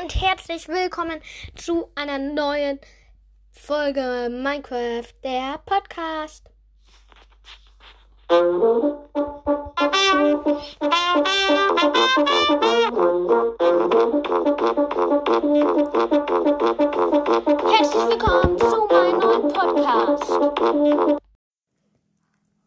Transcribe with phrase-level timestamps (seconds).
[0.00, 1.20] und herzlich willkommen
[1.56, 2.78] zu einer neuen
[3.50, 6.50] Folge Minecraft, der Podcast.
[17.66, 20.30] Herzlich willkommen zu meinem neuen Podcast.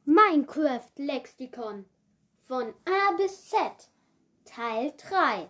[0.05, 1.86] Minecraft Lexikon
[2.48, 3.89] von A bis Z
[4.43, 5.50] Teil 3.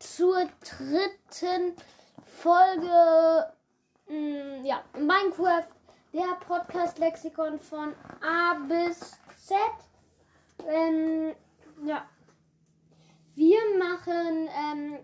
[0.00, 1.76] zur dritten
[2.24, 3.52] Folge
[4.08, 5.68] mh, ja, Minecraft,
[6.12, 8.98] der Podcast-Lexikon von A bis
[9.36, 9.56] Z.
[10.66, 11.34] Ähm,
[11.84, 12.08] ja.
[13.34, 14.98] Wir machen ähm,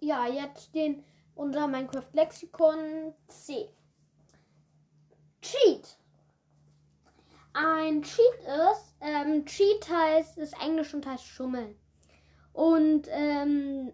[0.00, 3.70] ja jetzt den unser Minecraft-Lexikon C.
[5.40, 5.96] Cheat.
[7.54, 8.38] Ein Cheat
[8.72, 11.78] ist, ähm, Cheat heißt, ist Englisch und heißt Schummeln.
[12.52, 13.92] Und, ähm,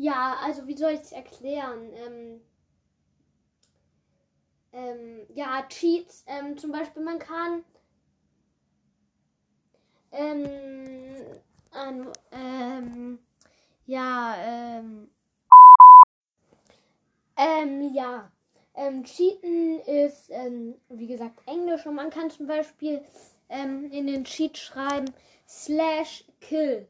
[0.00, 1.92] ja, also wie soll ich es erklären?
[1.92, 2.40] Ähm,
[4.72, 7.64] ähm, ja, Cheats, ähm, zum Beispiel, man kann,
[10.12, 11.16] ähm,
[11.72, 13.18] ein, ähm,
[13.84, 15.10] ja, ähm,
[17.36, 18.32] ähm, ja.
[18.74, 23.02] Ähm, Cheaten ist, ähm, wie gesagt, Englisch und man kann zum Beispiel
[23.50, 25.12] ähm, in den Cheat schreiben
[25.46, 26.88] slash kill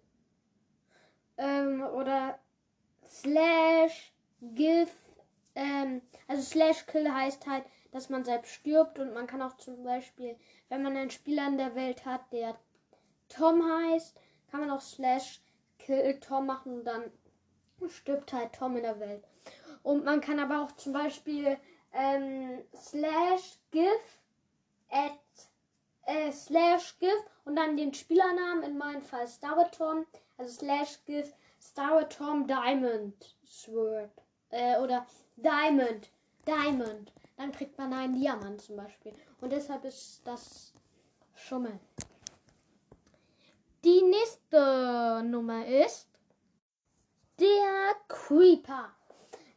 [1.39, 2.39] ähm, oder
[3.11, 4.91] slash give,
[5.55, 9.83] ähm, also slash kill heißt halt, dass man selbst stirbt und man kann auch zum
[9.83, 10.37] Beispiel,
[10.69, 12.57] wenn man einen Spieler in der Welt hat, der
[13.29, 14.17] Tom heißt,
[14.51, 15.41] kann man auch slash
[15.79, 17.11] kill Tom machen und dann
[17.89, 19.25] stirbt halt Tom in der Welt.
[19.83, 21.59] Und man kann aber auch zum Beispiel
[21.93, 23.89] ähm, slash give
[24.91, 25.19] at
[26.07, 31.33] äh, slash give und dann den Spielernamen, in meinem Fall Star Tom, also slash give
[31.81, 34.11] Star Tom Diamond Sword
[34.51, 36.11] äh, oder Diamond,
[36.47, 37.11] Diamond.
[37.39, 39.15] Dann kriegt man einen Diamant zum Beispiel.
[39.41, 40.75] Und deshalb ist das
[41.35, 41.81] Schummeln.
[43.83, 46.07] Die nächste Nummer ist
[47.39, 48.91] der Creeper.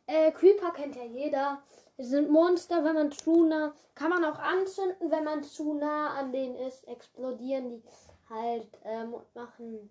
[0.07, 1.61] Äh, Creeper kennt ja jeder.
[1.97, 6.13] Es sind Monster, wenn man zu nah, kann man auch anzünden, wenn man zu nah
[6.13, 7.83] an denen ist, explodieren die
[8.29, 9.89] halt ähm, und machen,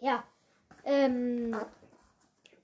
[0.00, 0.22] ja,
[0.86, 1.54] ähm,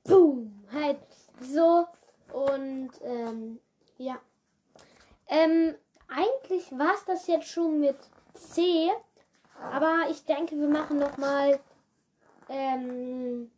[0.05, 1.01] boom, halt
[1.41, 1.87] so
[2.33, 3.59] und ähm,
[3.99, 4.19] ja.
[5.27, 5.75] Ähm,
[6.09, 7.97] eigentlich war es das jetzt schon mit
[8.35, 8.91] C,
[9.61, 11.61] aber ich denke, wir machen noch mal
[12.49, 13.51] ähm,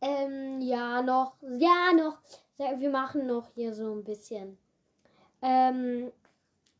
[0.00, 2.18] ähm, ja, noch, ja, noch,
[2.58, 4.58] wir machen noch hier so ein bisschen.
[5.42, 6.12] Ähm,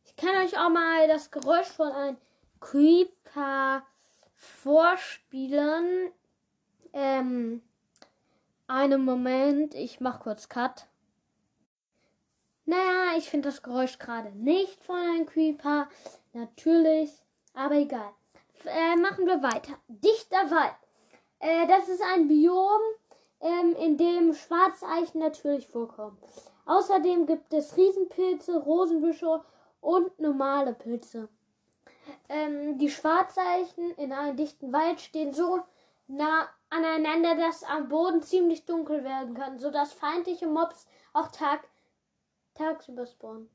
[0.05, 2.17] ich kann euch auch mal das Geräusch von einem
[2.59, 3.83] Creeper
[4.37, 6.11] vorspielen.
[6.93, 7.61] Ähm,
[8.67, 10.87] einen Moment, ich mach kurz Cut.
[12.65, 15.87] Naja, ich finde das Geräusch gerade nicht von einem Creeper.
[16.33, 17.11] Natürlich,
[17.53, 18.11] aber egal.
[18.65, 19.73] Äh, machen wir weiter.
[19.87, 20.75] Dichter Wald.
[21.39, 22.81] Äh, das ist ein Biom,
[23.39, 26.17] ähm, in dem Schwarzeichen natürlich vorkommen.
[26.65, 29.41] Außerdem gibt es Riesenpilze, Rosenbüsche
[29.79, 31.29] und normale Pilze.
[32.29, 35.61] Ähm, die Schwarzeichen in einem dichten Wald stehen so
[36.07, 41.67] nah aneinander, dass am Boden ziemlich dunkel werden kann, sodass feindliche Mobs auch tag
[42.53, 43.49] tagsüber spawnen.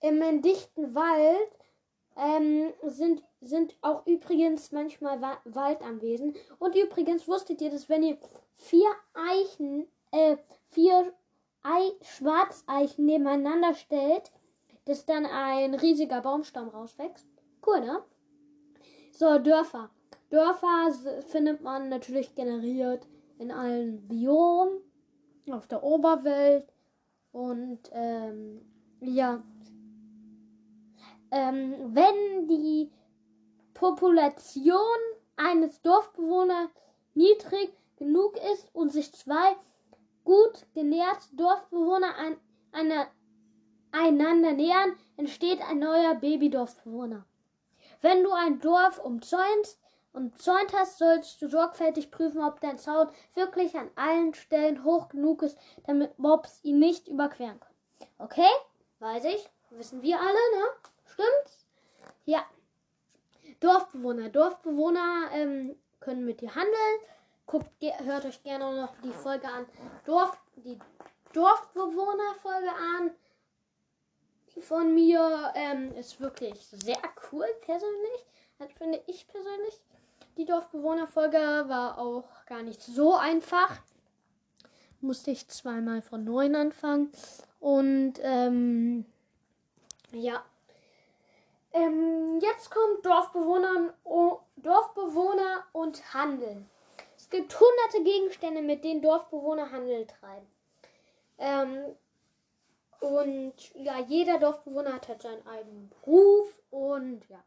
[0.00, 1.50] Im dichten Wald
[2.16, 6.34] ähm, sind, sind auch übrigens manchmal Wa Waldanwesen.
[6.58, 8.18] Und übrigens wusstet ihr, dass wenn ihr
[8.56, 10.36] vier Eichen, äh,
[10.70, 11.12] vier
[11.62, 14.30] Ei Schwarzeichen nebeneinander stellt,
[14.84, 17.26] dass dann ein riesiger Baumstamm rauswächst?
[17.66, 18.02] Cool, ne?
[19.12, 19.90] So, Dörfer.
[20.30, 20.92] Dörfer
[21.28, 23.06] findet man natürlich generiert
[23.38, 24.80] in allen Biomen,
[25.50, 26.72] auf der Oberwelt
[27.32, 28.62] und ähm,
[29.00, 29.42] ja,
[31.30, 32.90] ähm, wenn die
[33.74, 34.78] Population
[35.36, 36.70] eines Dorfbewohners
[37.14, 39.56] niedrig genug ist und sich zwei
[40.24, 42.36] gut genährte Dorfbewohner ein,
[42.72, 43.06] eine,
[43.94, 47.24] einander nähern, entsteht ein neuer Babydorfbewohner.
[48.00, 49.80] Wenn du ein Dorf umzäunst
[50.12, 55.08] und zäunt hast, sollst du sorgfältig prüfen, ob dein Zaun wirklich an allen Stellen hoch
[55.08, 55.56] genug ist,
[55.86, 58.10] damit Mobs ihn nicht überqueren können.
[58.18, 58.50] Okay?
[58.98, 59.48] Weiß ich.
[59.70, 60.64] Wissen wir alle, ne?
[61.06, 61.66] Stimmt's?
[62.26, 62.44] Ja.
[63.60, 64.28] Dorfbewohner.
[64.28, 67.00] Dorfbewohner ähm, können mit dir handeln.
[67.46, 67.70] Guckt,
[68.04, 69.66] hört euch gerne noch die Folge an.
[70.04, 70.78] Dorf, die
[71.32, 73.10] Dorfbewohner-Folge an
[74.60, 75.52] von mir.
[75.54, 76.98] Ähm, ist wirklich sehr
[77.32, 78.26] cool, persönlich.
[78.58, 79.80] Das finde ich persönlich.
[80.36, 83.80] Die Dorfbewohner-Folge war auch gar nicht so einfach.
[85.00, 87.12] Musste ich zweimal von neun anfangen.
[87.60, 89.04] Und ähm,
[90.12, 90.44] ja.
[91.72, 96.64] Ähm, jetzt kommt Dorfbewohner, oh, Dorfbewohner und Handel.
[97.16, 100.46] Es gibt hunderte Gegenstände, mit denen Dorfbewohner Handel treiben.
[101.38, 101.96] Ähm,
[103.00, 107.42] und ja, jeder Dorfbewohner hat halt seinen eigenen Beruf und ja.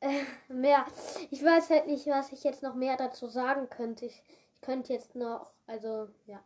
[0.00, 0.84] Äh, mehr.
[1.30, 4.06] Ich weiß halt nicht, was ich jetzt noch mehr dazu sagen könnte.
[4.06, 4.22] Ich,
[4.54, 6.42] ich könnte jetzt noch, also ja.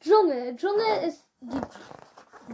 [0.00, 0.56] Dschungel.
[0.56, 1.60] Dschungel ist die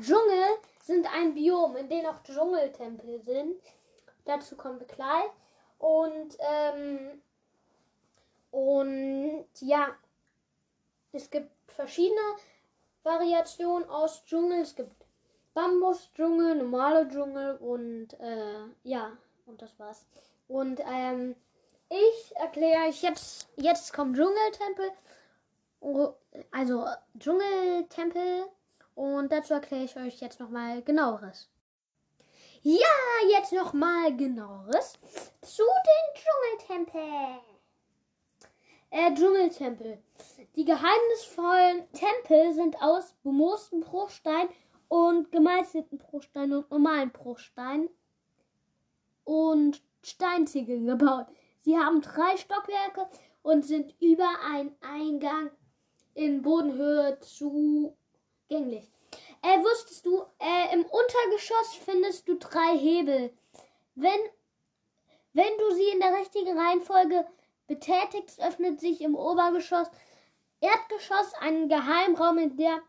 [0.00, 3.60] Dschungel sind ein Biom, in dem auch Dschungeltempel sind.
[4.24, 5.30] Dazu kommen wir gleich.
[5.78, 7.22] Und ähm,
[8.50, 9.88] und ja,
[11.12, 12.20] es gibt verschiedene
[13.04, 14.62] Variationen aus Dschungel.
[14.62, 15.04] Es gibt
[15.54, 19.12] Bambusdschungel, normale Dschungel und äh, ja,
[19.46, 20.04] und das war's.
[20.48, 21.36] Und ähm,
[21.88, 24.90] ich erkläre euch jetzt, jetzt kommt Dschungeltempel.
[26.50, 26.86] Also
[27.18, 28.46] Dschungeltempel.
[28.94, 31.48] Und dazu erkläre ich euch jetzt nochmal genaueres.
[32.62, 32.86] Ja,
[33.28, 34.94] jetzt nochmal genaueres
[35.42, 37.53] zu den Dschungeltempeln.
[38.96, 39.98] Äh, Dschungeltempel.
[40.54, 44.46] Die geheimnisvollen Tempel sind aus bemoosten Bruchstein
[44.86, 47.90] und gemeißelten Bruchstein und normalen Bruchstein
[49.24, 51.26] und Steinziegeln gebaut.
[51.62, 53.08] Sie haben drei Stockwerke
[53.42, 55.50] und sind über einen Eingang
[56.14, 58.92] in Bodenhöhe zugänglich.
[59.42, 63.32] Äh, wusstest du, äh, im Untergeschoss findest du drei Hebel.
[63.96, 64.20] Wenn,
[65.32, 67.26] wenn du sie in der richtigen Reihenfolge
[67.66, 69.88] betätigst, öffnet sich im Obergeschoss,
[70.60, 72.80] Erdgeschoss ein Geheimraum, in, der,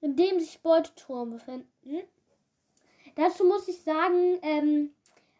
[0.00, 2.00] in dem sich Beutetouren befinden.
[3.16, 4.94] Dazu muss ich sagen, ähm,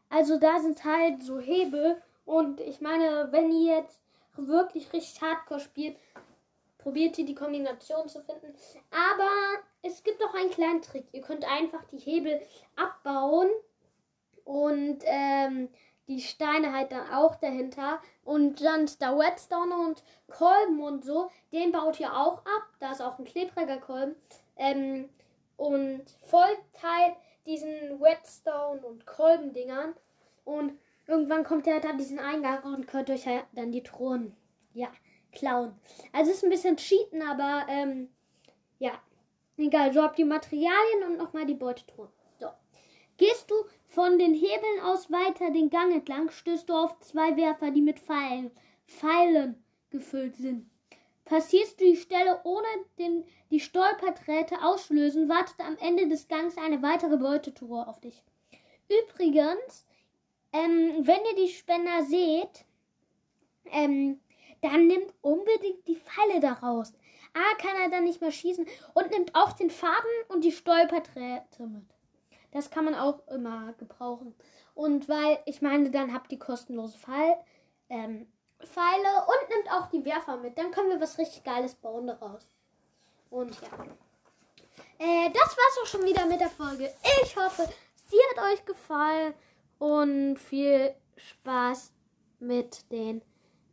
[0.08, 4.00] also da sind halt so Hebel und ich meine, wenn ihr jetzt
[4.36, 5.96] wirklich richtig Hardcore spielt,
[6.78, 8.54] probiert ihr die Kombination zu finden.
[8.90, 9.30] Aber
[9.82, 11.06] es gibt auch einen kleinen Trick.
[11.12, 12.40] Ihr könnt einfach die Hebel
[12.76, 13.50] abbauen
[14.44, 15.68] und ähm,
[16.10, 18.00] die Steine halt dann auch dahinter.
[18.24, 21.30] Und dann ist da Whetstone und Kolben und so.
[21.52, 22.68] Den baut ihr auch ab.
[22.80, 24.16] Da ist auch ein klebriger Kolben.
[24.56, 25.08] Ähm,
[25.56, 27.16] und folgt halt
[27.46, 29.94] diesen Whetstone und Kolbendingern.
[30.44, 34.36] Und irgendwann kommt ihr halt an diesen Eingang und könnt euch halt dann die Thronen,
[34.74, 34.88] ja,
[35.32, 35.78] klauen.
[36.12, 38.08] Also ist ein bisschen cheaten, aber ähm,
[38.78, 38.92] ja,
[39.58, 39.92] egal.
[39.92, 42.10] So habt ihr Materialien und nochmal die Beutetruhen.
[43.20, 43.54] Gehst du
[43.86, 47.98] von den Hebeln aus weiter den Gang entlang, stößt du auf zwei Werfer, die mit
[47.98, 48.50] Pfeilen,
[48.86, 50.70] Pfeilen gefüllt sind.
[51.26, 52.66] Passierst du die Stelle ohne
[52.98, 58.22] den, die Stolperträte auslösen, wartet am Ende des Gangs eine weitere Beutetruhe auf dich.
[58.88, 59.84] Übrigens,
[60.54, 62.64] ähm, wenn ihr die Spender seht,
[63.66, 64.18] ähm,
[64.62, 66.94] dann nimmt unbedingt die Pfeile daraus.
[67.34, 71.66] A kann er dann nicht mehr schießen und nimmt auch den Faden und die Stolperträte
[71.66, 71.99] mit.
[72.52, 74.34] Das kann man auch immer gebrauchen.
[74.74, 76.96] Und weil, ich meine, dann habt ihr kostenlose
[77.88, 78.26] ähm,
[78.58, 80.58] Pfeile und nimmt auch die Werfer mit.
[80.58, 82.44] Dann können wir was richtig Geiles bauen daraus.
[83.30, 83.68] Und ja.
[84.98, 86.92] Äh, das war's auch schon wieder mit der Folge.
[87.22, 87.68] Ich hoffe,
[88.08, 89.34] sie hat euch gefallen
[89.78, 91.92] und viel Spaß
[92.38, 93.22] mit den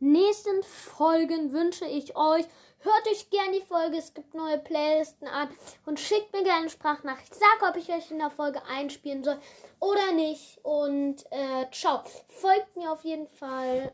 [0.00, 2.46] nächsten Folgen wünsche ich euch.
[2.80, 5.48] Hört euch gerne die Folge, es gibt neue Playlisten an
[5.84, 7.34] und schickt mir gerne eine Sprachnachricht.
[7.34, 9.38] Sag, ob ich euch in der Folge einspielen soll
[9.80, 10.58] oder nicht.
[10.62, 12.04] Und äh, ciao.
[12.28, 13.92] Folgt mir auf jeden Fall.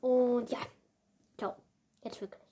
[0.00, 0.58] Und ja,
[1.38, 1.54] ciao.
[2.02, 2.45] Jetzt wirklich.